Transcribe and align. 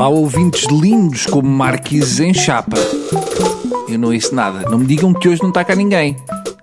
Olá, 0.00 0.08
ouvintes 0.08 0.64
lindos 0.64 1.26
como 1.26 1.46
marquises 1.46 2.20
em 2.20 2.32
chapa. 2.32 2.78
Eu 3.86 3.98
não 3.98 4.08
ouço 4.08 4.34
nada. 4.34 4.62
Não 4.70 4.78
me 4.78 4.86
digam 4.86 5.12
que 5.12 5.28
hoje 5.28 5.42
não 5.42 5.50
está 5.50 5.62
cá 5.62 5.74
ninguém. 5.74 6.16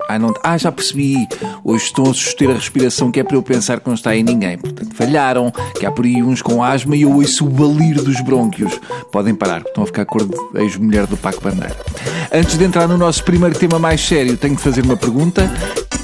Ah, 0.10 0.18
não... 0.18 0.34
ah, 0.42 0.58
já 0.58 0.72
percebi. 0.72 1.28
Hoje 1.64 1.84
estão 1.84 2.06
a 2.06 2.14
suster 2.16 2.50
a 2.50 2.54
respiração 2.54 3.12
que 3.12 3.20
é 3.20 3.24
para 3.24 3.38
eu 3.38 3.44
pensar 3.44 3.80
que 3.80 3.86
não 3.86 3.94
está 3.94 4.10
aí 4.10 4.24
ninguém. 4.24 4.58
Portanto, 4.58 4.92
falharam, 4.96 5.52
que 5.80 5.86
há 5.86 5.92
por 5.92 6.06
aí 6.06 6.24
uns 6.24 6.42
com 6.42 6.64
asma 6.64 6.96
e 6.96 7.04
eu 7.04 7.14
ouço 7.14 7.46
o 7.46 7.50
balir 7.50 8.02
dos 8.02 8.20
brônquios. 8.22 8.74
Podem 9.12 9.36
parar, 9.36 9.62
estão 9.62 9.84
a 9.84 9.86
ficar 9.86 10.06
cor 10.06 10.26
de 10.26 10.36
ex-mulher 10.60 11.06
do 11.06 11.16
Paco 11.16 11.40
Bandeira. 11.40 11.78
Antes 12.34 12.58
de 12.58 12.64
entrar 12.64 12.88
no 12.88 12.98
nosso 12.98 13.24
primeiro 13.24 13.56
tema 13.56 13.78
mais 13.78 14.02
sério, 14.02 14.36
tenho 14.36 14.56
de 14.56 14.64
fazer 14.64 14.84
uma 14.84 14.98
pergunta. 14.98 15.48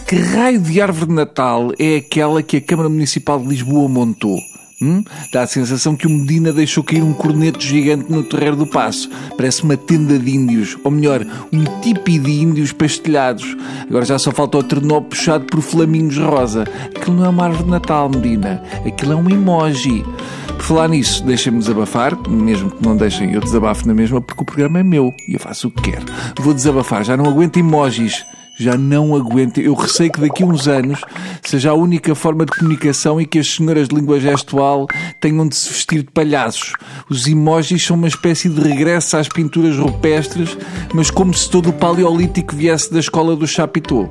Que 0.05 0.17
raio 0.17 0.61
de 0.61 0.79
árvore 0.79 1.07
de 1.07 1.13
Natal 1.13 1.71
é 1.79 1.95
aquela 1.95 2.43
que 2.43 2.57
a 2.57 2.61
Câmara 2.61 2.89
Municipal 2.89 3.39
de 3.39 3.47
Lisboa 3.47 3.89
montou? 3.89 4.37
Hum? 4.83 5.01
Dá 5.31 5.43
a 5.43 5.47
sensação 5.47 5.95
que 5.95 6.05
o 6.05 6.09
Medina 6.09 6.51
deixou 6.51 6.83
cair 6.83 7.01
um 7.01 7.13
corneto 7.13 7.61
gigante 7.61 8.11
no 8.11 8.21
terreiro 8.21 8.57
do 8.57 8.67
passo. 8.67 9.09
Parece 9.37 9.63
uma 9.63 9.77
tenda 9.77 10.19
de 10.19 10.29
índios, 10.29 10.77
ou 10.83 10.91
melhor, 10.91 11.25
um 11.53 11.63
tipi 11.79 12.19
de 12.19 12.31
índios 12.31 12.73
pastelhados. 12.73 13.55
Agora 13.87 14.03
já 14.03 14.19
só 14.19 14.31
falta 14.33 14.57
o 14.57 14.63
trenó 14.63 14.99
puxado 14.99 15.45
por 15.45 15.61
flaminhos 15.61 16.17
rosa. 16.17 16.65
Aquilo 16.93 17.15
não 17.15 17.25
é 17.25 17.29
uma 17.29 17.45
árvore 17.45 17.63
de 17.63 17.69
Natal, 17.69 18.09
Medina. 18.09 18.61
Aquilo 18.85 19.13
é 19.13 19.15
um 19.15 19.29
emoji. 19.29 20.03
Por 20.47 20.63
falar 20.63 20.89
nisso, 20.89 21.23
deixem-me 21.23 21.59
desabafar, 21.59 22.17
mesmo 22.29 22.69
que 22.69 22.83
não 22.83 22.97
deixem 22.97 23.33
eu 23.33 23.39
desabafo 23.39 23.87
na 23.87 23.93
mesma, 23.93 24.19
porque 24.19 24.43
o 24.43 24.45
programa 24.45 24.79
é 24.79 24.83
meu 24.83 25.13
e 25.27 25.33
eu 25.33 25.39
faço 25.39 25.69
o 25.69 25.71
que 25.71 25.91
quero. 25.91 26.05
Vou 26.39 26.53
desabafar, 26.53 27.05
já 27.05 27.15
não 27.15 27.25
aguento 27.25 27.57
emojis 27.57 28.25
já 28.57 28.77
não 28.77 29.15
aguento. 29.15 29.59
Eu 29.59 29.73
receio 29.73 30.11
que 30.11 30.21
daqui 30.21 30.43
a 30.43 30.45
uns 30.45 30.67
anos 30.67 31.01
seja 31.43 31.71
a 31.71 31.73
única 31.73 32.13
forma 32.15 32.45
de 32.45 32.51
comunicação 32.51 33.19
e 33.19 33.25
que 33.25 33.39
as 33.39 33.47
senhoras 33.47 33.87
de 33.87 33.95
língua 33.95 34.19
gestual 34.19 34.87
tenham 35.19 35.47
de 35.47 35.55
se 35.55 35.69
vestir 35.69 36.03
de 36.03 36.11
palhaços. 36.11 36.73
Os 37.09 37.27
emojis 37.27 37.83
são 37.85 37.95
uma 37.95 38.07
espécie 38.07 38.49
de 38.49 38.61
regresso 38.61 39.17
às 39.17 39.27
pinturas 39.27 39.77
rupestres, 39.77 40.57
mas 40.93 41.09
como 41.09 41.33
se 41.33 41.49
todo 41.49 41.69
o 41.69 41.73
paleolítico 41.73 42.55
viesse 42.55 42.91
da 42.91 42.99
escola 42.99 43.35
do 43.35 43.47
Chapitou. 43.47 44.09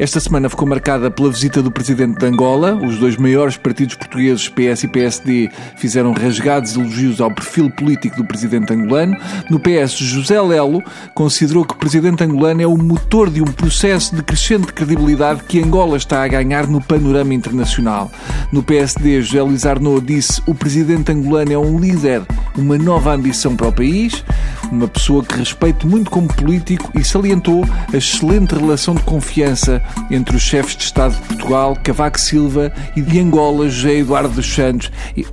Esta 0.00 0.18
semana 0.18 0.48
ficou 0.48 0.66
marcada 0.66 1.10
pela 1.10 1.30
visita 1.30 1.62
do 1.62 1.70
presidente 1.70 2.18
de 2.18 2.24
Angola. 2.24 2.74
Os 2.74 2.96
dois 2.96 3.18
maiores 3.18 3.58
partidos 3.58 3.96
portugueses, 3.96 4.48
PS 4.48 4.84
e 4.84 4.88
PSD, 4.88 5.50
fizeram 5.76 6.14
rasgados 6.14 6.74
elogios 6.74 7.20
ao 7.20 7.30
perfil 7.30 7.68
político 7.70 8.16
do 8.16 8.24
presidente 8.24 8.72
angolano. 8.72 9.14
No 9.50 9.60
PS, 9.60 9.98
José 9.98 10.40
Lelo 10.40 10.82
considerou 11.14 11.66
que 11.66 11.74
o 11.74 11.76
presidente 11.76 12.24
angolano 12.24 12.62
é 12.62 12.66
o 12.66 12.78
motor 12.78 13.28
de 13.28 13.42
um 13.42 13.52
processo 13.52 14.16
de 14.16 14.22
crescente 14.22 14.72
credibilidade 14.72 15.42
que 15.44 15.62
Angola 15.62 15.98
está 15.98 16.24
a 16.24 16.28
ganhar 16.28 16.66
no 16.66 16.80
panorama 16.80 17.34
internacional. 17.34 18.10
No 18.50 18.62
PSD, 18.62 19.20
José 19.20 19.42
Luís 19.42 19.66
Arnaud 19.66 20.00
disse 20.00 20.40
o 20.46 20.54
presidente 20.54 21.12
angolano 21.12 21.52
é 21.52 21.58
um 21.58 21.78
líder, 21.78 22.22
uma 22.56 22.78
nova 22.78 23.12
ambição 23.12 23.54
para 23.54 23.68
o 23.68 23.72
país, 23.72 24.24
uma 24.70 24.88
pessoa 24.88 25.24
que 25.24 25.36
respeito 25.36 25.86
muito 25.86 26.10
como 26.10 26.28
político 26.28 26.90
e 26.98 27.04
salientou 27.04 27.64
a 27.92 27.96
excelente 27.96 28.54
relação 28.54 28.94
de 28.94 29.02
confiança 29.02 29.82
entre 30.10 30.36
os 30.36 30.42
chefes 30.42 30.76
de 30.76 30.84
Estado 30.84 31.14
de 31.14 31.20
Portugal, 31.20 31.76
Cavaco 31.82 32.20
Silva 32.20 32.72
e 32.96 33.02
de 33.02 33.18
Angola, 33.18 33.68
José 33.68 33.96
Eduardo 33.96 34.34
dos 34.34 34.46
Santos. 34.46 34.90
E... 35.16 35.26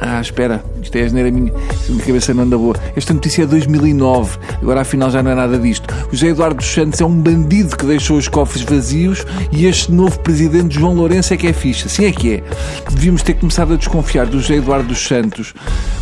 Ah, 0.00 0.20
espera, 0.20 0.64
isto 0.82 0.96
é 0.96 1.02
a 1.02 1.08
geneira 1.08 1.30
minha, 1.30 1.52
minha 1.88 2.04
cabeça 2.04 2.32
não 2.32 2.44
anda 2.44 2.56
boa. 2.56 2.76
Esta 2.94 3.12
notícia 3.12 3.42
é 3.42 3.44
de 3.44 3.50
2009, 3.50 4.38
agora 4.62 4.82
afinal 4.82 5.10
já 5.10 5.22
não 5.22 5.30
é 5.30 5.34
nada 5.34 5.58
disto. 5.58 5.92
O 6.08 6.12
José 6.12 6.28
Eduardo 6.28 6.56
dos 6.56 6.66
Santos 6.66 7.00
é 7.00 7.04
um 7.04 7.14
bandido 7.14 7.76
que 7.76 7.84
deixou 7.84 8.16
os 8.16 8.28
cofres 8.28 8.62
vazios 8.62 9.26
e 9.50 9.66
este 9.66 9.90
novo 9.90 10.18
presidente, 10.20 10.78
João 10.78 10.94
Lourenço, 10.94 11.34
é 11.34 11.36
que 11.36 11.46
é 11.46 11.52
fixe. 11.52 11.86
Assim 11.86 12.04
é 12.04 12.12
que 12.12 12.34
é. 12.34 12.44
Devíamos 12.90 13.22
ter 13.22 13.34
começado 13.34 13.74
a 13.74 13.76
desconfiar 13.76 14.26
do 14.26 14.40
José 14.40 14.56
Eduardo 14.56 14.88
dos 14.88 15.04
Santos 15.04 15.54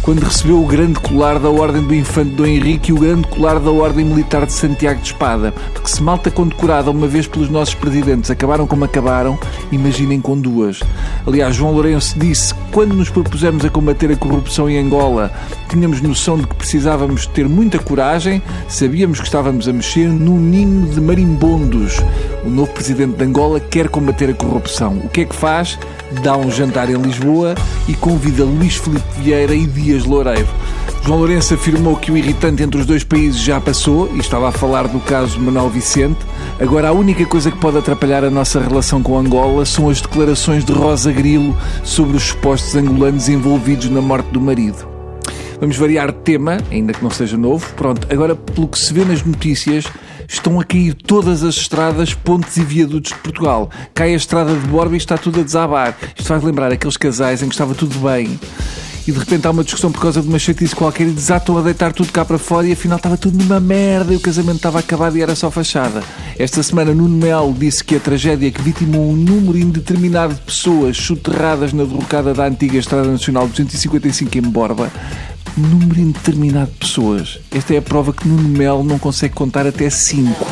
quando 0.03 0.22
recebeu 0.22 0.62
o 0.62 0.66
grande 0.66 1.00
colar 1.00 1.38
da 1.38 1.48
Ordem 1.48 1.83
do 1.83 1.94
Infante 1.94 2.31
Dom 2.31 2.47
Henrique 2.47 2.91
e 2.91 2.92
o 2.92 2.98
grande 2.98 3.27
colar 3.28 3.58
da 3.58 3.70
Ordem 3.70 4.05
Militar 4.05 4.47
de 4.47 4.53
Santiago 4.53 5.00
de 5.00 5.06
Espada. 5.06 5.53
Porque 5.72 5.88
se 5.88 6.03
malta 6.03 6.31
condecorada 6.31 6.91
uma 6.91 7.06
vez 7.06 7.26
pelos 7.26 7.48
nossos 7.48 7.75
presidentes 7.75 8.31
acabaram 8.31 8.66
como 8.66 8.84
acabaram, 8.84 9.38
imaginem 9.72 10.21
com 10.21 10.38
duas. 10.38 10.81
Aliás, 11.26 11.56
João 11.56 11.72
Lourenço 11.72 12.19
disse 12.19 12.54
quando 12.72 12.94
nos 12.94 13.09
propusemos 13.09 13.65
a 13.65 13.71
combater 13.86 14.10
a 14.10 14.16
corrupção 14.16 14.69
em 14.69 14.78
Angola, 14.78 15.30
tínhamos 15.69 16.02
noção 16.02 16.36
de 16.36 16.44
que 16.48 16.56
precisávamos 16.56 17.24
ter 17.24 17.48
muita 17.48 17.78
coragem, 17.78 18.42
sabíamos 18.69 19.20
que 19.20 19.26
estávamos 19.26 19.69
a 19.69 19.72
mexer 19.72 20.08
num 20.08 20.41
ninho 20.41 20.88
de 20.88 21.00
marimbondos. 21.00 21.94
O 22.47 22.49
novo 22.49 22.71
presidente 22.71 23.17
de 23.17 23.25
Angola 23.25 23.59
quer 23.59 23.89
combater 23.89 24.31
a 24.31 24.33
corrupção. 24.33 24.99
O 24.99 25.09
que 25.09 25.23
é 25.23 25.25
que 25.25 25.34
faz? 25.34 25.77
Dá 26.23 26.37
um 26.37 26.49
jantar 26.49 26.89
em 26.89 26.95
Lisboa 26.95 27.57
e 27.89 27.95
convida 27.95 28.45
Luís 28.45 28.77
Filipe 28.77 29.05
Vieira 29.21 29.53
e 29.53 29.67
Dias 29.67 30.05
Loureiro. 30.05 30.47
João 31.05 31.19
Lourenço 31.19 31.55
afirmou 31.55 31.97
que 31.97 32.12
o 32.12 32.17
irritante 32.17 32.62
entre 32.62 32.81
os 32.81 32.87
dois 32.87 33.03
países 33.03 33.41
já 33.41 33.61
passou 33.61 34.09
e 34.15 34.21
estava 34.21 34.49
a 34.49 34.53
falar 34.53 34.87
do 34.87 35.01
caso 35.01 35.41
Manuel 35.41 35.69
Vicente. 35.71 36.21
Agora, 36.61 36.91
a 36.91 36.93
única 36.93 37.27
coisa 37.27 37.51
que 37.51 37.59
pode 37.59 37.79
atrapalhar 37.79 38.23
a 38.23 38.31
nossa 38.31 38.61
relação 38.61 39.03
com 39.03 39.19
Angola 39.19 39.67
são 39.67 39.91
as 39.91 40.01
declarações 40.01 40.65
de 40.65 40.73
Rosa 40.73 41.11
Grilo 41.11 41.57
sobre 41.83 42.17
os 42.17 42.23
supostos 42.23 42.77
angolanos 42.77 43.28
envolvidos 43.28 43.91
na 43.91 44.01
morte 44.01 44.31
do 44.31 44.41
marido. 44.41 44.87
Vamos 45.59 45.77
variar 45.77 46.13
de 46.13 46.19
tema, 46.19 46.59
ainda 46.71 46.93
que 46.93 47.03
não 47.03 47.11
seja 47.11 47.37
novo. 47.37 47.67
Pronto, 47.75 48.07
agora, 48.09 48.37
pelo 48.37 48.69
que 48.69 48.78
se 48.78 48.93
vê 48.93 49.05
nas 49.05 49.25
notícias, 49.25 49.87
estão 50.28 50.60
a 50.60 50.64
cair 50.64 50.94
todas 50.94 51.42
as 51.42 51.56
estradas, 51.56 52.14
pontes 52.14 52.56
e 52.56 52.64
viadutos 52.64 53.12
de 53.12 53.19
Portugal. 53.19 53.70
Cai 53.94 54.12
a 54.12 54.16
estrada 54.16 54.54
de 54.54 54.66
Borba 54.66 54.94
e 54.94 54.98
está 54.98 55.16
tudo 55.16 55.41
a 55.41 55.42
desabar. 55.42 55.97
Isto 56.16 56.28
faz 56.28 56.42
lembrar 56.42 56.72
aqueles 56.72 56.97
casais 56.97 57.42
em 57.42 57.48
que 57.48 57.54
estava 57.54 57.75
tudo 57.75 57.98
bem 57.98 58.38
e 59.06 59.12
de 59.12 59.19
repente 59.19 59.47
há 59.47 59.50
uma 59.50 59.62
discussão 59.62 59.92
por 59.92 60.00
causa 60.00 60.20
de 60.20 60.28
uma 60.28 60.38
chatice 60.38 60.75
qualquer 60.75 61.06
e 61.06 61.12
desatam 61.12 61.56
a 61.56 61.62
deitar 61.62 61.92
tudo 61.92 62.10
cá 62.10 62.25
para 62.25 62.38
fora 62.38 62.66
e 62.66 62.72
afinal 62.72 62.97
estava 62.97 63.16
tudo 63.16 63.38
numa 63.38 63.60
merda 63.60 64.12
e 64.12 64.16
o 64.16 64.20
casamento 64.20 64.56
estava 64.56 64.81
acabado 64.81 65.16
e 65.16 65.22
era 65.22 65.36
só 65.36 65.50
fachada. 65.50 66.03
Esta 66.36 66.62
semana 66.62 66.92
Nuno 66.92 67.16
Melo 67.16 67.54
disse 67.54 67.84
que 67.84 67.94
a 67.94 68.00
tragédia 68.00 68.50
que 68.50 68.60
vitimou 68.60 69.09
um 69.09 69.16
número 69.16 69.59
indeterminado 69.59 70.34
de 70.34 70.41
pessoas 70.41 70.97
soterradas 70.97 71.72
na 71.72 71.84
derrocada 71.84 72.34
da 72.34 72.47
antiga 72.47 72.78
Estrada 72.78 73.09
Nacional 73.09 73.47
255 73.47 74.38
em 74.38 74.42
Borba 74.42 74.91
número 75.61 76.00
indeterminado 76.00 76.71
de 76.71 76.78
pessoas. 76.78 77.39
Esta 77.50 77.75
é 77.75 77.78
a 77.78 77.83
prova 77.83 78.12
que 78.12 78.27
Nuno 78.27 78.49
Melo 78.49 78.84
não 78.84 78.99
consegue 78.99 79.34
contar 79.34 79.67
até 79.67 79.89
5. 79.89 80.47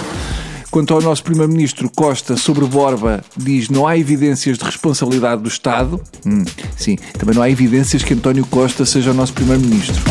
Quanto 0.70 0.92
ao 0.92 1.00
nosso 1.00 1.22
Primeiro-Ministro 1.22 1.88
Costa 1.88 2.37
sobre 2.37 2.65
Borba, 2.65 3.22
diz 3.37 3.69
não 3.69 3.87
há 3.87 3.97
evidências 3.97 4.59
de 4.59 4.64
responsabilidade 4.64 5.41
do 5.41 5.48
Estado. 5.48 6.00
Hum, 6.26 6.44
sim, 6.76 6.97
também 7.19 7.34
não 7.34 7.43
há 7.43 7.48
evidências 7.48 8.03
que 8.03 8.12
António 8.12 8.44
Costa 8.47 8.84
seja 8.84 9.12
o 9.12 9.14
nosso 9.14 9.32
Primeiro-Ministro. 9.34 10.03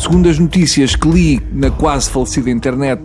Segundo 0.00 0.28
as 0.28 0.38
notícias 0.38 0.94
que 0.94 1.08
li 1.08 1.42
na 1.52 1.70
quase 1.70 2.08
falecida 2.08 2.48
internet, 2.50 3.02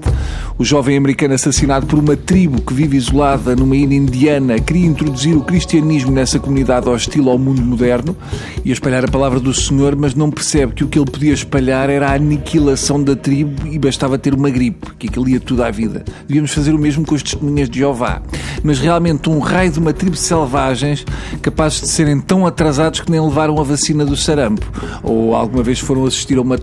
o 0.60 0.64
jovem 0.64 0.96
americano 0.96 1.34
assassinado 1.34 1.88
por 1.88 1.98
uma 1.98 2.16
tribo 2.16 2.62
que 2.62 2.72
vive 2.72 2.96
isolada 2.96 3.56
numa 3.56 3.76
ilha 3.76 3.96
indiana 3.96 4.60
queria 4.60 4.86
introduzir 4.86 5.36
o 5.36 5.42
cristianismo 5.42 6.12
nessa 6.12 6.40
comunidade 6.40 6.88
hostil 6.88 7.32
ao 7.32 7.40
mundo 7.40 7.64
moderno 7.64 8.16
e 8.64 8.72
espalhar 8.72 9.04
a 9.04 9.08
palavra 9.08 9.40
do 9.40 9.52
Senhor, 9.52 9.96
mas 9.96 10.14
não 10.14 10.30
percebe 10.30 10.74
que 10.74 10.84
o 10.84 10.88
que 10.88 11.00
ele 11.00 11.10
podia 11.10 11.34
espalhar 11.34 11.90
era 11.90 12.10
a 12.10 12.14
aniquilação 12.14 13.04
da 13.04 13.16
tribo 13.16 13.68
e 13.68 13.80
bastava 13.80 14.20
ter 14.20 14.36
uma 14.36 14.52
gripe, 14.52 14.94
que 15.00 15.08
aquilo 15.08 15.28
ia 15.28 15.40
tudo 15.40 15.64
à 15.64 15.72
vida. 15.72 16.06
Devíamos 16.28 16.54
fazer 16.54 16.74
o 16.74 16.78
mesmo 16.78 17.04
com 17.04 17.16
as 17.16 17.24
testemunhas 17.24 17.70
de 17.70 17.80
Jeová. 17.80 18.22
Mas 18.64 18.80
realmente 18.80 19.30
um 19.30 19.40
raio 19.40 19.72
de 19.72 19.80
uma 19.80 19.94
tribo 19.94 20.16
de 20.16 20.22
selvagens 20.22 21.04
capazes 21.42 21.82
de 21.82 21.88
serem 21.88 22.20
tão 22.22 22.46
atrasados 22.46 23.00
que 23.00 23.12
nem 23.12 23.20
levaram 23.20 23.60
a 23.60 23.64
vacina 23.64 24.06
do 24.06 24.16
sarampo 24.16 24.66
ou 25.02 25.36
alguma 25.36 25.64
vez 25.64 25.80
foram 25.80 26.06
assistir 26.06 26.38
a 26.38 26.42
uma 26.42 26.58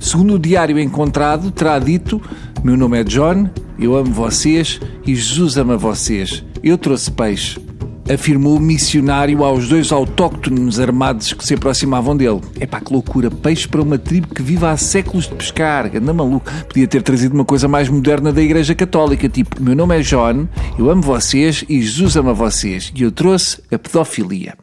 Segundo 0.00 0.34
o 0.34 0.38
diário 0.38 0.78
encontrado, 0.78 1.50
terá 1.50 1.78
dito 1.78 2.20
meu 2.64 2.76
nome 2.76 3.00
é 3.00 3.02
John, 3.02 3.50
eu 3.76 3.96
amo 3.96 4.12
vocês 4.12 4.80
e 5.04 5.16
Jesus 5.16 5.56
ama 5.56 5.76
vocês. 5.76 6.44
Eu 6.62 6.78
trouxe 6.78 7.10
peixe. 7.10 7.60
Afirmou 8.08 8.56
o 8.56 8.60
missionário 8.60 9.42
aos 9.42 9.68
dois 9.68 9.90
autóctones 9.90 10.78
armados 10.78 11.32
que 11.32 11.44
se 11.44 11.54
aproximavam 11.54 12.16
dele. 12.16 12.40
É 12.60 12.66
pá, 12.66 12.80
que 12.80 12.92
loucura! 12.92 13.32
Peixe 13.32 13.66
para 13.66 13.82
uma 13.82 13.98
tribo 13.98 14.28
que 14.28 14.42
vive 14.44 14.64
há 14.64 14.76
séculos 14.76 15.26
de 15.26 15.34
pescar. 15.34 15.90
Anda 15.92 16.12
maluco. 16.12 16.48
Podia 16.68 16.86
ter 16.86 17.02
trazido 17.02 17.34
uma 17.34 17.44
coisa 17.44 17.66
mais 17.66 17.88
moderna 17.88 18.32
da 18.32 18.40
Igreja 18.40 18.76
Católica, 18.76 19.28
tipo: 19.28 19.60
Meu 19.60 19.74
nome 19.74 19.98
é 19.98 20.02
John, 20.02 20.46
eu 20.78 20.88
amo 20.88 21.02
vocês 21.02 21.64
e 21.68 21.82
Jesus 21.82 22.14
ama 22.14 22.32
vocês. 22.32 22.92
E 22.94 23.02
eu 23.02 23.10
trouxe 23.10 23.60
a 23.72 23.78
pedofilia. 23.78 24.54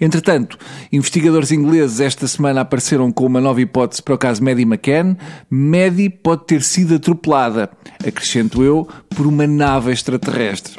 Entretanto, 0.00 0.58
investigadores 0.90 1.52
ingleses 1.52 2.00
esta 2.00 2.26
semana 2.26 2.62
apareceram 2.62 3.10
com 3.12 3.26
uma 3.26 3.40
nova 3.40 3.60
hipótese 3.60 4.02
para 4.02 4.14
o 4.14 4.18
caso 4.18 4.42
Maddie 4.42 4.64
McCann. 4.64 5.16
Maddie 5.48 6.08
pode 6.08 6.46
ter 6.46 6.62
sido 6.62 6.94
atropelada, 6.94 7.70
acrescento 8.06 8.62
eu, 8.62 8.88
por 9.14 9.26
uma 9.26 9.46
nave 9.46 9.92
extraterrestre. 9.92 10.74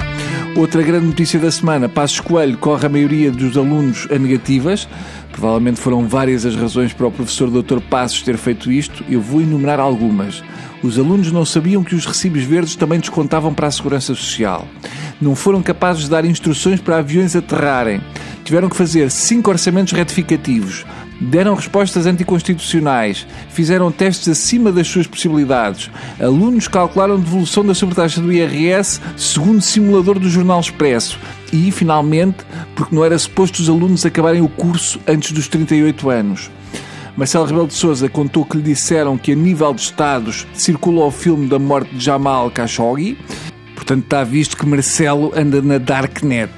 Outra 0.54 0.82
grande 0.82 1.06
notícia 1.06 1.38
da 1.38 1.50
semana: 1.50 1.88
Passos 1.88 2.20
Coelho 2.20 2.58
corre 2.58 2.86
a 2.86 2.88
maioria 2.88 3.30
dos 3.30 3.56
alunos 3.56 4.06
a 4.10 4.18
negativas. 4.18 4.86
Provavelmente 5.30 5.80
foram 5.80 6.06
várias 6.06 6.44
as 6.44 6.54
razões 6.54 6.92
para 6.92 7.06
o 7.06 7.10
professor 7.10 7.50
Dr. 7.50 7.80
Passos 7.80 8.20
ter 8.20 8.36
feito 8.36 8.70
isto. 8.70 9.02
Eu 9.08 9.20
vou 9.20 9.40
enumerar 9.40 9.80
algumas. 9.80 10.42
Os 10.82 10.98
alunos 10.98 11.32
não 11.32 11.44
sabiam 11.44 11.82
que 11.82 11.94
os 11.94 12.04
recibos 12.04 12.42
verdes 12.42 12.76
também 12.76 13.00
descontavam 13.00 13.54
para 13.54 13.68
a 13.68 13.70
segurança 13.70 14.14
social. 14.14 14.66
Não 15.20 15.34
foram 15.34 15.62
capazes 15.62 16.04
de 16.04 16.10
dar 16.10 16.24
instruções 16.24 16.80
para 16.80 16.98
aviões 16.98 17.34
aterrarem 17.34 18.02
tiveram 18.52 18.68
que 18.68 18.76
fazer 18.76 19.10
cinco 19.10 19.48
orçamentos 19.48 19.94
retificativos, 19.94 20.84
deram 21.18 21.54
respostas 21.54 22.04
anticonstitucionais, 22.04 23.26
fizeram 23.48 23.90
testes 23.90 24.28
acima 24.28 24.70
das 24.70 24.86
suas 24.86 25.06
possibilidades. 25.06 25.90
Alunos 26.20 26.68
calcularam 26.68 27.18
devolução 27.18 27.64
da 27.64 27.74
sobretaxa 27.74 28.20
do 28.20 28.30
IRS 28.30 29.00
segundo 29.16 29.62
simulador 29.62 30.18
do 30.18 30.28
Jornal 30.28 30.60
Expresso. 30.60 31.18
E, 31.50 31.72
finalmente, 31.72 32.44
porque 32.76 32.94
não 32.94 33.02
era 33.02 33.18
suposto 33.18 33.62
os 33.62 33.70
alunos 33.70 34.04
acabarem 34.04 34.42
o 34.42 34.48
curso 34.50 35.00
antes 35.08 35.32
dos 35.32 35.48
38 35.48 36.10
anos. 36.10 36.50
Marcelo 37.16 37.46
Rebelo 37.46 37.68
de 37.68 37.74
Sousa 37.74 38.06
contou 38.10 38.44
que 38.44 38.58
lhe 38.58 38.62
disseram 38.62 39.16
que 39.16 39.32
a 39.32 39.34
nível 39.34 39.72
de 39.72 39.80
Estados 39.80 40.46
circula 40.52 41.06
o 41.06 41.10
filme 41.10 41.48
da 41.48 41.58
morte 41.58 41.94
de 41.94 42.04
Jamal 42.04 42.50
Khashoggi. 42.50 43.16
Portanto, 43.82 44.04
está 44.04 44.22
visto 44.22 44.56
que 44.56 44.64
Marcelo 44.64 45.32
anda 45.34 45.60
na 45.60 45.76
Darknet. 45.76 46.52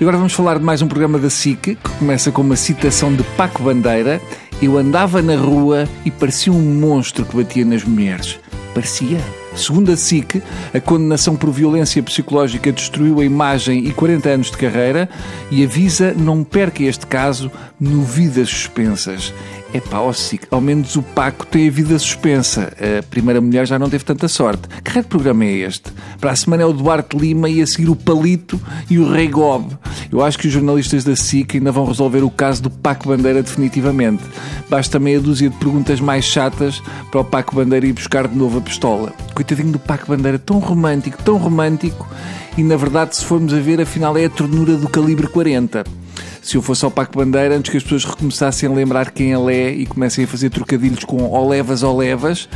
E 0.00 0.02
agora 0.02 0.16
vamos 0.16 0.32
falar 0.32 0.58
de 0.58 0.64
mais 0.64 0.82
um 0.82 0.88
programa 0.88 1.20
da 1.20 1.30
SIC, 1.30 1.76
que 1.76 1.90
começa 2.00 2.32
com 2.32 2.42
uma 2.42 2.56
citação 2.56 3.14
de 3.14 3.22
Paco 3.36 3.62
Bandeira. 3.62 4.20
Eu 4.60 4.76
andava 4.76 5.22
na 5.22 5.36
rua 5.36 5.88
e 6.04 6.10
parecia 6.10 6.52
um 6.52 6.60
monstro 6.60 7.24
que 7.24 7.36
batia 7.36 7.64
nas 7.64 7.84
mulheres. 7.84 8.40
Parecia. 8.74 9.20
Segundo 9.54 9.92
a 9.92 9.96
SIC, 9.96 10.42
a 10.74 10.80
condenação 10.80 11.36
por 11.36 11.52
violência 11.52 12.02
psicológica 12.02 12.72
destruiu 12.72 13.20
a 13.20 13.24
imagem 13.24 13.86
e 13.86 13.92
40 13.92 14.28
anos 14.28 14.50
de 14.50 14.56
carreira 14.56 15.08
e 15.52 15.62
avisa 15.62 16.12
não 16.12 16.42
perca 16.42 16.82
este 16.82 17.06
caso 17.06 17.52
no 17.78 18.02
Vidas 18.02 18.48
Suspensas. 18.48 19.32
É 19.74 19.82
ó 19.96 20.12
SIC, 20.12 20.46
ao 20.52 20.60
menos 20.60 20.94
o 20.94 21.02
Paco 21.02 21.44
tem 21.44 21.66
a 21.66 21.70
vida 21.70 21.98
suspensa. 21.98 22.72
A 22.78 23.02
primeira 23.02 23.40
mulher 23.40 23.66
já 23.66 23.76
não 23.76 23.90
teve 23.90 24.04
tanta 24.04 24.28
sorte. 24.28 24.68
Que 24.68 24.92
raio 24.92 25.02
de 25.02 25.08
programa 25.08 25.44
é 25.44 25.50
este? 25.50 25.90
Para 26.20 26.30
a 26.30 26.36
semana 26.36 26.62
é 26.62 26.66
o 26.66 26.72
Duarte 26.72 27.16
Lima 27.16 27.48
e 27.48 27.60
a 27.60 27.66
seguir 27.66 27.90
o 27.90 27.96
Palito 27.96 28.60
e 28.88 29.00
o 29.00 29.10
Rei 29.10 29.26
Gob. 29.26 29.76
Eu 30.12 30.22
acho 30.22 30.38
que 30.38 30.46
os 30.46 30.52
jornalistas 30.52 31.02
da 31.02 31.16
SIC 31.16 31.56
ainda 31.56 31.72
vão 31.72 31.86
resolver 31.86 32.22
o 32.22 32.30
caso 32.30 32.62
do 32.62 32.70
Paco 32.70 33.08
Bandeira 33.08 33.42
definitivamente. 33.42 34.22
Basta 34.70 35.00
meia 35.00 35.20
dúzia 35.20 35.50
de 35.50 35.56
perguntas 35.56 35.98
mais 35.98 36.24
chatas 36.24 36.80
para 37.10 37.22
o 37.22 37.24
Paco 37.24 37.56
Bandeira 37.56 37.84
ir 37.84 37.94
buscar 37.94 38.28
de 38.28 38.38
novo 38.38 38.58
a 38.58 38.60
pistola. 38.60 39.12
Coitadinho 39.34 39.72
do 39.72 39.80
Paco 39.80 40.06
Bandeira, 40.06 40.38
tão 40.38 40.60
romântico, 40.60 41.20
tão 41.24 41.36
romântico, 41.36 42.08
e 42.56 42.62
na 42.62 42.76
verdade, 42.76 43.16
se 43.16 43.24
formos 43.24 43.52
a 43.52 43.58
ver, 43.58 43.80
afinal 43.80 44.16
é 44.16 44.26
a 44.26 44.30
ternura 44.30 44.76
do 44.76 44.88
calibre 44.88 45.26
40 45.26 46.03
se 46.42 46.56
eu 46.56 46.62
fosse 46.62 46.84
ao 46.84 46.90
Paco 46.90 47.16
Bandeira, 47.16 47.56
antes 47.56 47.70
que 47.70 47.76
as 47.76 47.82
pessoas 47.82 48.04
recomeçassem 48.04 48.68
a 48.68 48.72
lembrar 48.72 49.10
quem 49.10 49.32
ele 49.32 49.54
é 49.54 49.70
e 49.70 49.86
comecem 49.86 50.24
a 50.24 50.28
fazer 50.28 50.50
trocadilhos 50.50 51.04
com 51.04 51.22
olevas, 51.30 51.82
olevas, 51.82 52.48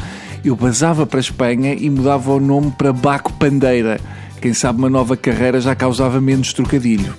eu 0.44 0.54
basava 0.54 1.06
para 1.06 1.18
a 1.18 1.20
Espanha 1.20 1.74
e 1.74 1.88
mudava 1.88 2.32
o 2.32 2.40
nome 2.40 2.70
para 2.70 2.92
Baco 2.92 3.32
Pandeira. 3.32 4.00
Quem 4.40 4.54
sabe 4.54 4.78
uma 4.78 4.90
nova 4.90 5.16
carreira 5.16 5.60
já 5.60 5.74
causava 5.74 6.20
menos 6.20 6.52
trocadilho. 6.52 7.14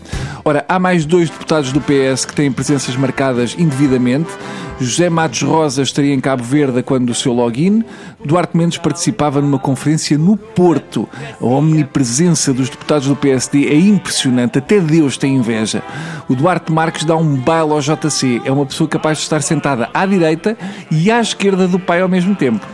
Ora, 0.50 0.66
há 0.68 0.80
mais 0.80 1.06
dois 1.06 1.30
deputados 1.30 1.72
do 1.72 1.80
PS 1.80 2.26
que 2.26 2.34
têm 2.34 2.52
presenças 2.52 2.96
marcadas 2.96 3.56
indevidamente. 3.56 4.30
José 4.80 5.08
Matos 5.08 5.44
Rosa 5.44 5.84
estaria 5.84 6.12
em 6.12 6.20
Cabo 6.20 6.44
Verde 6.44 6.82
quando 6.82 7.06
do 7.06 7.14
seu 7.14 7.32
login. 7.34 7.84
Duarte 8.26 8.58
Mendes 8.58 8.80
participava 8.80 9.42
numa 9.42 9.60
conferência 9.60 10.18
no 10.18 10.36
Porto. 10.36 11.08
A 11.40 11.46
omnipresença 11.46 12.52
dos 12.52 12.68
deputados 12.68 13.08
do 13.08 13.16
PSD 13.16 13.68
é 13.68 13.76
impressionante, 13.76 14.58
até 14.58 14.80
Deus 14.80 15.20
tem 15.20 15.36
inveja. 15.36 15.84
O 16.28 16.34
Duarte 16.34 16.72
Marques 16.72 17.04
dá 17.04 17.16
um 17.16 17.36
baile 17.36 17.72
ao 17.72 17.80
JC. 17.80 18.42
É 18.44 18.52
uma 18.52 18.66
pessoa 18.66 18.90
capaz 18.90 19.20
de 19.20 19.26
estar 19.26 19.44
sentada 19.44 19.88
à 19.94 20.04
direita 20.04 20.58
e 20.90 21.12
à 21.12 21.22
esquerda 21.22 21.68
do 21.68 21.78
pai 21.78 22.02
ao 22.02 22.10
mesmo 22.10 22.34
tempo. 22.34 22.66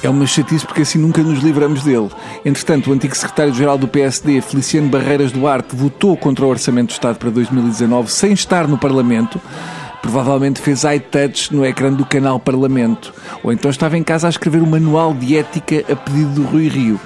É 0.00 0.08
uma 0.08 0.26
chatice 0.26 0.64
porque 0.64 0.82
assim 0.82 0.98
nunca 0.98 1.22
nos 1.22 1.40
livramos 1.40 1.82
dele. 1.82 2.08
Entretanto, 2.44 2.88
o 2.88 2.92
antigo 2.92 3.16
secretário-geral 3.16 3.76
do 3.76 3.88
PSD, 3.88 4.40
Feliciano 4.40 4.88
Barreiras 4.88 5.32
Duarte, 5.32 5.74
votou 5.74 6.16
contra 6.16 6.44
o 6.44 6.48
Orçamento 6.48 6.88
do 6.88 6.92
Estado 6.92 7.16
para 7.16 7.30
2019 7.30 8.10
sem 8.10 8.32
estar 8.32 8.68
no 8.68 8.78
Parlamento. 8.78 9.40
Provavelmente 10.00 10.60
fez 10.60 10.84
iTouch 10.84 11.52
no 11.52 11.66
ecrã 11.66 11.92
do 11.92 12.06
canal 12.06 12.38
Parlamento. 12.38 13.12
Ou 13.42 13.52
então 13.52 13.70
estava 13.70 13.98
em 13.98 14.04
casa 14.04 14.28
a 14.28 14.30
escrever 14.30 14.60
o 14.60 14.64
um 14.64 14.70
manual 14.70 15.12
de 15.12 15.36
ética 15.36 15.84
a 15.92 15.96
pedido 15.96 16.30
do 16.30 16.42
Rui 16.44 16.68
Rio. 16.68 17.00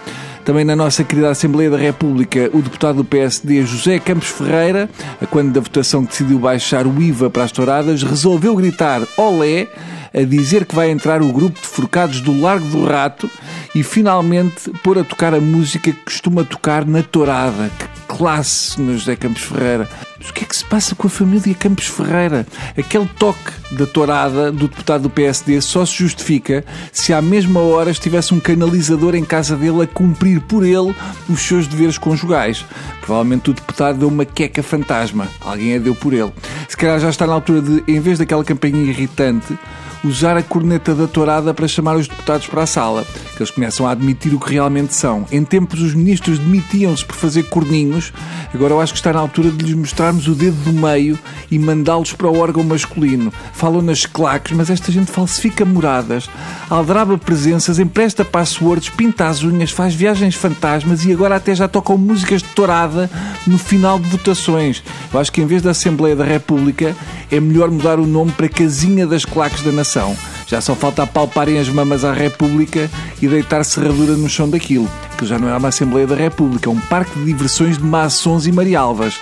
Também 0.45 0.65
na 0.65 0.77
nossa 0.77 1.03
querida 1.03 1.31
Assembleia 1.31 1.71
da 1.71 1.79
República, 1.79 2.51
o 2.53 2.61
deputado 2.61 2.97
do 2.97 3.05
PSD, 3.05 3.65
José 3.65 4.01
Campos 4.01 4.29
Ferreira, 4.29 4.91
quando 5.31 5.53
da 5.53 5.61
votação 5.61 6.03
decidiu 6.03 6.39
baixar 6.39 6.87
o 6.87 7.01
IVA 7.01 7.31
para 7.31 7.45
as 7.45 7.53
touradas, 7.53 8.03
resolveu 8.03 8.55
gritar 8.57 9.03
olé 9.17 9.69
a 10.15 10.23
dizer 10.23 10.67
que 10.67 10.75
vai 10.75 10.91
entrar 10.91 11.23
o 11.23 11.33
grupo 11.33 11.61
de 11.61 11.67
forcados 11.67 12.21
do 12.21 12.39
Largo 12.41 12.67
do 12.67 12.85
Rato 12.85 13.31
e 13.75 13.83
finalmente 13.83 14.71
pôr 14.83 14.99
a 14.99 15.05
tocar 15.05 15.35
a 15.35 15.41
música 15.41 15.91
que 15.93 16.05
costuma 16.05 16.45
tocar 16.45 16.87
na 16.87 17.03
tourada. 17.03 17.71
Que 17.79 18.17
classe, 18.17 18.81
no 18.81 18.97
José 18.97 19.17
Campos 19.17 19.43
Ferreira. 19.43 19.89
Mas 20.19 20.29
o 20.29 20.33
que 20.35 20.45
é 20.45 20.47
que 20.47 20.55
se 20.55 20.65
passa 20.65 20.95
com 20.95 21.07
a 21.07 21.11
família 21.11 21.55
Campos 21.55 21.87
Ferreira? 21.87 22.47
Aquele 22.77 23.09
toque 23.19 23.51
da 23.73 23.87
tourada 23.87 24.53
do 24.53 24.69
deputado 24.69 25.03
do 25.03 25.11
PSD 25.11 25.61
só 25.61 25.85
se 25.87 25.95
justifica 25.95 26.65
se 26.93 27.13
à 27.13 27.23
mesma 27.23 27.61
hora 27.61 27.91
estivesse 27.91 28.35
um 28.35 28.39
canalizador 28.39 29.15
em 29.15 29.25
casa 29.25 29.57
dele 29.57 29.83
a 29.83 29.87
cumprir 29.87 30.41
por 30.43 30.65
ele 30.65 30.95
os 31.29 31.41
seus 31.41 31.67
deveres 31.67 31.97
conjugais. 31.99 32.65
Provavelmente 33.01 33.51
o 33.51 33.55
deputado 33.55 33.99
deu 33.99 34.09
uma 34.09 34.25
queca 34.25 34.63
fantasma. 34.63 35.27
Alguém 35.41 35.77
a 35.77 35.79
deu 35.79 35.95
por 35.95 36.13
ele. 36.13 36.33
Se 36.69 36.77
calhar 36.77 37.01
já 37.01 37.09
está 37.09 37.27
na 37.27 37.33
altura 37.33 37.63
de, 37.63 37.83
em 37.89 37.99
vez 37.99 38.19
daquela 38.19 38.45
campainha 38.45 38.83
irritante, 38.83 39.59
usar 40.05 40.37
a 40.37 40.43
corneta 40.43 40.95
da 40.95 41.07
tourada 41.07 41.55
para 41.55 41.69
chamar 41.69 41.97
os 41.97 42.09
deputados 42.09 42.47
para 42.47 42.63
a 42.63 42.67
sala, 42.67 43.05
eles 43.43 43.51
começam 43.51 43.87
a 43.87 43.91
admitir 43.91 44.35
o 44.35 44.41
que 44.41 44.53
realmente 44.53 44.95
são. 44.95 45.27
Em 45.31 45.45
tempos 45.45 45.81
os 45.81 45.95
ministros 45.95 46.39
demitiam-se 46.39 47.05
por 47.05 47.17
fazer 47.17 47.45
corninhos, 47.45 48.13
agora 48.55 48.73
eu 48.73 48.81
acho 48.81 48.93
que 48.93 48.99
está 48.99 49.13
na 49.13 49.19
altura 49.21 49.51
de 49.51 49.65
lhes 49.65 49.75
mostrarmos 49.75 50.27
o 50.29 50.35
dedo 50.35 50.57
do 50.65 50.73
meio 50.73 51.19
e 51.51 51.59
mandá-los 51.59 52.13
para 52.13 52.29
o 52.29 52.39
órgão 52.39 52.63
masculino. 52.63 53.33
Falam 53.53 53.83
nas 53.83 54.07
claques, 54.07 54.57
mas 54.57 54.71
esta 54.71 54.91
gente 54.91 55.11
falsifica 55.11 55.65
moradas, 55.65 56.29
aldraba 56.71 57.19
presenças, 57.19 57.79
empresta 57.79 58.25
passwords, 58.25 58.89
pinta 58.89 59.29
as 59.29 59.43
unhas, 59.43 59.71
faz 59.71 59.95
viagens 59.95 60.35
fantasmas 60.35 61.05
e 61.05 61.13
agora 61.13 61.37
até 61.37 61.55
já 61.55 61.69
tocam 61.69 61.99
músicas 61.99 62.43
de 62.43 62.49
tourada 62.49 63.11
no 63.47 63.59
final 63.59 63.99
de 63.99 64.09
votações. 64.09 64.83
Eu 65.13 65.21
acho 65.21 65.33
que 65.33 65.41
em 65.41 65.47
vez 65.47 65.63
da 65.63 65.73
Assembleia 65.73 66.17
da 66.17 66.25
República 66.25 66.97
é 67.31 67.41
melhor 67.41 67.71
mudar 67.71 67.99
o 67.99 68.07
nome 68.07 68.33
para 68.33 68.49
Casinha 68.49 69.07
das 69.07 69.25
Claques 69.25 69.63
da 69.63 69.73
Nação 69.73 70.17
já 70.53 70.61
só 70.61 70.75
falta 70.75 71.05
apalparem 71.05 71.59
as 71.59 71.71
mamas 71.71 72.05
à 72.05 72.13
República 72.13 72.91
e 73.23 73.27
deitar 73.27 73.65
serradura 73.65 74.13
no 74.19 74.29
chão 74.29 74.51
daquilo, 74.51 74.87
que 75.17 75.25
já 75.25 75.39
não 75.39 75.49
é 75.49 75.57
uma 75.57 75.69
Assembleia 75.69 76.07
da 76.07 76.15
República, 76.15 76.69
é 76.69 76.71
um 76.71 76.79
parque 76.79 77.19
de 77.19 77.25
diversões 77.25 77.79
de 77.79 77.85
maçons 77.85 78.47
e 78.47 78.53
marialvas. 78.53 79.19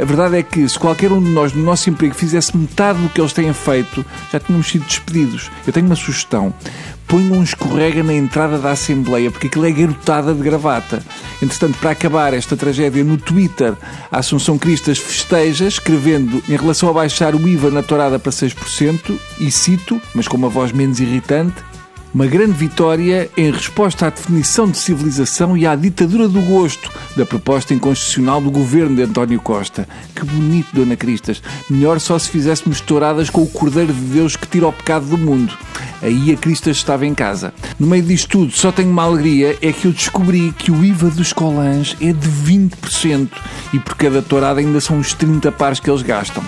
A 0.00 0.04
verdade 0.06 0.38
é 0.38 0.42
que 0.42 0.66
se 0.66 0.78
qualquer 0.78 1.12
um 1.12 1.22
de 1.22 1.28
nós 1.28 1.52
no 1.52 1.62
nosso 1.62 1.90
emprego 1.90 2.14
fizesse 2.14 2.56
metade 2.56 2.98
do 2.98 3.10
que 3.10 3.20
eles 3.20 3.34
têm 3.34 3.52
feito, 3.52 4.02
já 4.32 4.40
tínhamos 4.40 4.68
sido 4.68 4.86
despedidos. 4.86 5.50
Eu 5.66 5.72
tenho 5.74 5.84
uma 5.84 5.96
sugestão 5.96 6.54
ponham 7.10 7.32
um 7.32 7.42
escorrega 7.42 8.04
na 8.04 8.14
entrada 8.14 8.56
da 8.56 8.70
Assembleia, 8.70 9.32
porque 9.32 9.48
aquilo 9.48 9.66
é 9.66 9.72
garotada 9.72 10.32
de 10.32 10.40
gravata. 10.40 11.02
Entretanto, 11.42 11.76
para 11.78 11.90
acabar 11.90 12.32
esta 12.32 12.56
tragédia, 12.56 13.02
no 13.02 13.16
Twitter, 13.16 13.74
a 14.12 14.20
Assunção 14.20 14.56
Cristas 14.56 14.96
festeja, 14.96 15.66
escrevendo 15.66 16.40
em 16.48 16.56
relação 16.56 16.88
a 16.88 16.92
baixar 16.92 17.34
o 17.34 17.48
IVA 17.48 17.68
na 17.68 17.82
tourada 17.82 18.16
para 18.16 18.30
6%, 18.30 19.18
e 19.40 19.50
cito, 19.50 20.00
mas 20.14 20.28
com 20.28 20.36
uma 20.36 20.48
voz 20.48 20.70
menos 20.70 21.00
irritante, 21.00 21.56
uma 22.12 22.26
grande 22.26 22.52
vitória 22.52 23.30
em 23.36 23.50
resposta 23.50 24.06
à 24.06 24.10
definição 24.10 24.68
de 24.68 24.76
civilização 24.76 25.56
e 25.56 25.66
à 25.66 25.76
ditadura 25.76 26.28
do 26.28 26.40
gosto 26.42 26.90
da 27.16 27.24
proposta 27.24 27.72
inconstitucional 27.72 28.40
do 28.40 28.50
governo 28.50 28.96
de 28.96 29.02
António 29.02 29.40
Costa. 29.40 29.88
Que 30.14 30.24
bonito, 30.24 30.68
Dona 30.72 30.96
Cristas. 30.96 31.42
Melhor 31.68 32.00
só 32.00 32.18
se 32.18 32.28
fizéssemos 32.28 32.80
touradas 32.80 33.30
com 33.30 33.42
o 33.42 33.46
Cordeiro 33.46 33.92
de 33.92 34.00
Deus 34.00 34.36
que 34.36 34.46
tira 34.46 34.66
o 34.66 34.72
pecado 34.72 35.06
do 35.06 35.18
mundo. 35.18 35.56
Aí 36.02 36.32
a 36.32 36.36
Cristas 36.36 36.76
estava 36.78 37.06
em 37.06 37.14
casa. 37.14 37.52
No 37.78 37.86
meio 37.86 38.02
disto 38.02 38.28
tudo, 38.28 38.52
só 38.52 38.72
tenho 38.72 38.90
uma 38.90 39.04
alegria, 39.04 39.56
é 39.62 39.72
que 39.72 39.86
eu 39.86 39.92
descobri 39.92 40.52
que 40.56 40.70
o 40.70 40.84
IVA 40.84 41.10
dos 41.10 41.32
colãs 41.32 41.96
é 42.00 42.12
de 42.12 42.28
20% 42.28 43.28
e 43.72 43.78
por 43.78 43.94
cada 43.96 44.22
tourada 44.22 44.60
ainda 44.60 44.80
são 44.80 44.98
uns 44.98 45.14
30 45.14 45.52
pares 45.52 45.78
que 45.78 45.90
eles 45.90 46.02
gastam. 46.02 46.42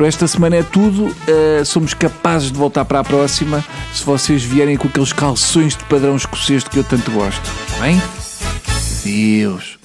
Para 0.00 0.08
esta 0.08 0.26
semana 0.26 0.56
é 0.56 0.62
tudo. 0.62 1.08
Uh, 1.08 1.62
somos 1.62 1.92
capazes 1.92 2.50
de 2.50 2.56
voltar 2.56 2.86
para 2.86 3.00
a 3.00 3.04
próxima 3.04 3.62
se 3.92 4.02
vocês 4.02 4.42
vierem 4.42 4.74
com 4.74 4.88
aqueles 4.88 5.12
calções 5.12 5.76
de 5.76 5.84
padrão 5.84 6.16
escocês 6.16 6.64
que 6.64 6.78
eu 6.78 6.84
tanto 6.84 7.10
gosto. 7.10 7.42
Bem? 7.78 8.00
Deus. 9.04 9.79